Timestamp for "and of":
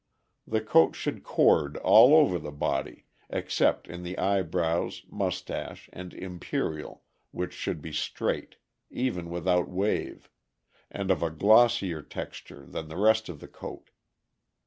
10.89-11.21